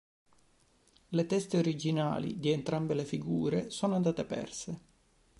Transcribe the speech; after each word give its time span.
Le 1.09 1.25
teste 1.27 1.59
originali 1.59 2.39
di 2.39 2.49
entrambe 2.49 2.95
le 2.95 3.05
figure 3.05 3.69
sono 3.69 3.93
andate 3.93 4.25
perse. 4.25 4.79